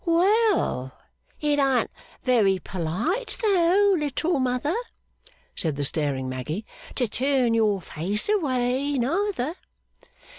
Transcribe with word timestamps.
'Well, 0.03 0.97
it 1.41 1.59
an't 1.59 1.91
very 2.23 2.57
polite 2.57 3.37
though, 3.39 3.93
Little 3.95 4.39
Mother,' 4.39 4.73
said 5.53 5.75
the 5.75 5.83
staring 5.83 6.27
Maggy, 6.27 6.65
'to 6.95 7.07
turn 7.07 7.53
your 7.53 7.79
face 7.81 8.27
away, 8.27 8.97
neither! 8.97 9.53